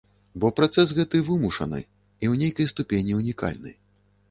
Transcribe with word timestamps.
Бо 0.43 0.49
працэс 0.59 0.93
гэты 0.99 1.21
вымушаны 1.27 1.81
і 1.83 1.85
ў 1.85 2.33
нейкай 2.45 2.73
ступені 2.75 3.21
унікальны. 3.21 3.79